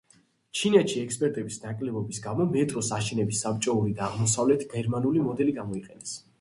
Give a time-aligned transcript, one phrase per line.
[0.61, 6.21] ჩინეთში ექსპერტების ნაკლებობის გამო მეტროს აშენების საბჭოური და აღმოსავლეთ გერმანული მოდელი გამოიყენეს.